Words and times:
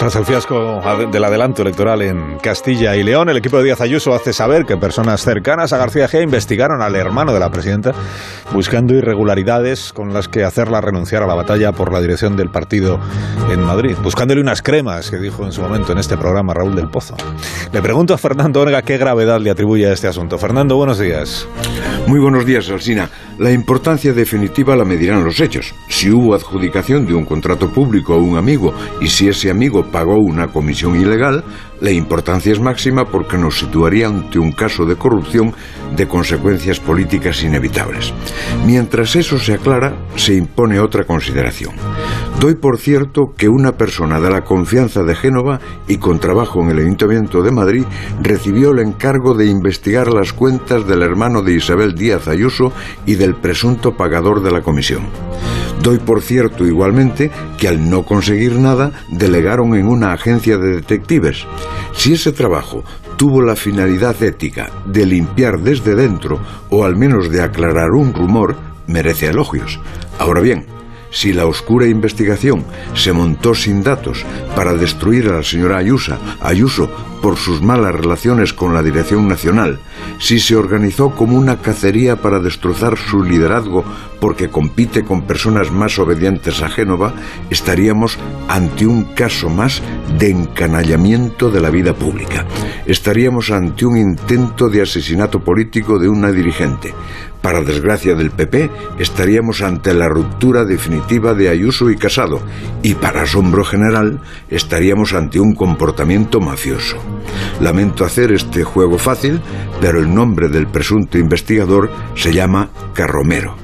Tras 0.00 0.16
el 0.16 0.24
fiasco 0.24 0.80
del 1.12 1.24
adelanto 1.24 1.60
electoral 1.60 2.00
en 2.00 2.38
Castilla 2.38 2.96
y 2.96 3.02
León, 3.02 3.28
el 3.28 3.36
equipo 3.36 3.58
de 3.58 3.64
Díaz 3.64 3.82
Ayuso 3.82 4.14
hace 4.14 4.32
saber 4.32 4.64
que 4.64 4.78
personas 4.78 5.20
cercanas 5.20 5.74
a 5.74 5.76
García 5.76 6.08
G 6.08 6.22
investigaron 6.22 6.80
al 6.80 6.96
hermano 6.96 7.34
de 7.34 7.40
la 7.40 7.50
presidenta 7.50 7.92
buscando 8.50 8.94
irregularidades 8.94 9.92
con 9.92 10.14
las 10.14 10.26
que 10.26 10.42
hacerla 10.42 10.80
renunciar 10.80 11.22
a 11.22 11.26
la 11.26 11.34
batalla 11.34 11.72
por 11.72 11.92
la 11.92 12.00
dirección 12.00 12.34
del 12.34 12.48
partido 12.48 12.98
en 13.52 13.62
Madrid, 13.62 13.94
buscándole 14.02 14.40
unas 14.40 14.62
cremas 14.62 15.10
que 15.10 15.18
dijo 15.18 15.44
en 15.44 15.52
su 15.52 15.60
momento 15.60 15.92
en 15.92 15.98
este 15.98 16.16
programa 16.16 16.54
Raúl 16.54 16.74
del 16.74 16.88
Pozo. 16.88 17.14
Le 17.70 17.82
pregunto 17.82 18.14
a 18.14 18.16
Fernando 18.16 18.62
Orga 18.62 18.80
qué 18.80 18.96
gravedad 18.96 19.38
le 19.38 19.50
atribuye 19.50 19.86
a 19.86 19.92
este 19.92 20.08
asunto. 20.08 20.38
Fernando, 20.38 20.76
buenos 20.76 20.98
días. 20.98 21.46
Muy 22.06 22.18
buenos 22.18 22.44
días, 22.44 22.68
Alsina. 22.68 23.08
La 23.38 23.52
importancia 23.52 24.12
definitiva 24.12 24.74
la 24.74 24.84
medirán 24.84 25.24
los 25.24 25.40
hechos. 25.40 25.74
Si 25.88 26.10
hubo 26.10 26.34
adjudicación 26.34 27.06
de 27.06 27.14
un 27.14 27.24
contrato 27.24 27.70
público 27.70 28.14
a 28.14 28.18
un 28.18 28.36
amigo 28.36 28.74
y 29.00 29.06
si 29.06 29.28
ese 29.28 29.50
amigo 29.50 29.84
pagó 29.90 30.16
una 30.16 30.48
comisión 30.48 31.00
ilegal, 31.00 31.44
la 31.80 31.90
importancia 31.90 32.52
es 32.52 32.60
máxima 32.60 33.04
porque 33.06 33.38
nos 33.38 33.58
situaría 33.58 34.08
ante 34.08 34.38
un 34.38 34.52
caso 34.52 34.84
de 34.84 34.96
corrupción 34.96 35.54
de 35.96 36.08
consecuencias 36.08 36.80
políticas 36.80 37.42
inevitables. 37.42 38.12
Mientras 38.66 39.14
eso 39.16 39.38
se 39.38 39.54
aclara, 39.54 39.94
se 40.16 40.34
impone 40.34 40.80
otra 40.80 41.04
consideración. 41.04 41.74
Doy 42.40 42.54
por 42.54 42.78
cierto 42.78 43.34
que 43.36 43.50
una 43.50 43.72
persona 43.72 44.18
de 44.18 44.30
la 44.30 44.44
confianza 44.44 45.02
de 45.02 45.14
Génova 45.14 45.60
y 45.86 45.98
con 45.98 46.20
trabajo 46.20 46.62
en 46.62 46.70
el 46.70 46.78
Ayuntamiento 46.78 47.42
de 47.42 47.50
Madrid 47.50 47.84
recibió 48.22 48.70
el 48.70 48.78
encargo 48.78 49.34
de 49.34 49.44
investigar 49.44 50.08
las 50.08 50.32
cuentas 50.32 50.88
del 50.88 51.02
hermano 51.02 51.42
de 51.42 51.52
Isabel 51.52 51.94
Díaz 51.94 52.28
Ayuso 52.28 52.72
y 53.04 53.16
del 53.16 53.34
presunto 53.34 53.94
pagador 53.94 54.42
de 54.42 54.52
la 54.52 54.62
comisión. 54.62 55.02
Doy 55.82 55.98
por 55.98 56.22
cierto 56.22 56.66
igualmente 56.66 57.30
que 57.58 57.68
al 57.68 57.90
no 57.90 58.06
conseguir 58.06 58.58
nada 58.58 58.90
delegaron 59.10 59.74
en 59.74 59.86
una 59.86 60.14
agencia 60.14 60.56
de 60.56 60.76
detectives. 60.76 61.44
Si 61.92 62.14
ese 62.14 62.32
trabajo 62.32 62.84
tuvo 63.18 63.42
la 63.42 63.54
finalidad 63.54 64.16
ética 64.22 64.70
de 64.86 65.04
limpiar 65.04 65.60
desde 65.60 65.94
dentro 65.94 66.40
o 66.70 66.84
al 66.84 66.96
menos 66.96 67.28
de 67.28 67.42
aclarar 67.42 67.90
un 67.90 68.14
rumor, 68.14 68.56
merece 68.86 69.26
elogios. 69.26 69.78
Ahora 70.18 70.40
bien, 70.40 70.79
si 71.10 71.32
la 71.32 71.46
oscura 71.46 71.86
investigación 71.86 72.64
se 72.94 73.12
montó 73.12 73.54
sin 73.54 73.82
datos 73.82 74.24
para 74.54 74.74
destruir 74.74 75.28
a 75.28 75.36
la 75.36 75.42
señora 75.42 75.78
Ayuso, 75.78 76.18
Ayuso 76.40 77.09
por 77.20 77.36
sus 77.36 77.62
malas 77.62 77.94
relaciones 77.94 78.52
con 78.52 78.74
la 78.74 78.82
Dirección 78.82 79.28
Nacional, 79.28 79.78
si 80.18 80.40
se 80.40 80.56
organizó 80.56 81.10
como 81.10 81.36
una 81.36 81.60
cacería 81.60 82.16
para 82.16 82.40
destrozar 82.40 82.98
su 82.98 83.22
liderazgo 83.22 83.84
porque 84.20 84.48
compite 84.48 85.02
con 85.02 85.22
personas 85.22 85.72
más 85.72 85.98
obedientes 85.98 86.62
a 86.62 86.68
Génova, 86.68 87.14
estaríamos 87.48 88.18
ante 88.48 88.86
un 88.86 89.04
caso 89.14 89.48
más 89.48 89.82
de 90.18 90.30
encanallamiento 90.30 91.50
de 91.50 91.60
la 91.60 91.70
vida 91.70 91.94
pública. 91.94 92.44
Estaríamos 92.86 93.50
ante 93.50 93.86
un 93.86 93.96
intento 93.96 94.68
de 94.68 94.82
asesinato 94.82 95.40
político 95.40 95.98
de 95.98 96.08
una 96.08 96.30
dirigente. 96.30 96.94
Para 97.40 97.62
desgracia 97.62 98.14
del 98.14 98.30
PP, 98.30 98.70
estaríamos 98.98 99.62
ante 99.62 99.94
la 99.94 100.08
ruptura 100.08 100.64
definitiva 100.64 101.32
de 101.32 101.48
Ayuso 101.48 101.90
y 101.90 101.96
Casado, 101.96 102.42
y 102.82 102.94
para 102.94 103.22
asombro 103.22 103.64
general, 103.64 104.20
estaríamos 104.50 105.14
ante 105.14 105.40
un 105.40 105.54
comportamiento 105.54 106.40
mafioso. 106.40 106.98
Lamento 107.60 108.04
hacer 108.04 108.32
este 108.32 108.64
juego 108.64 108.98
fácil, 108.98 109.40
pero 109.80 109.98
el 109.98 110.12
nombre 110.12 110.48
del 110.48 110.66
presunto 110.66 111.18
investigador 111.18 111.90
se 112.14 112.32
llama 112.32 112.70
Carromero. 112.94 113.54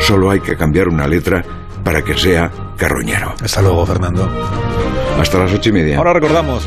Solo 0.00 0.30
hay 0.30 0.40
que 0.40 0.56
cambiar 0.56 0.88
una 0.88 1.06
letra 1.06 1.44
para 1.82 2.02
que 2.02 2.14
sea 2.14 2.50
Carroñero. 2.76 3.34
Hasta 3.42 3.62
luego, 3.62 3.86
Fernando. 3.86 4.28
Hasta 5.18 5.38
las 5.38 5.52
ocho 5.52 5.70
y 5.70 5.72
media. 5.72 5.98
Ahora 5.98 6.12
recordamos 6.12 6.62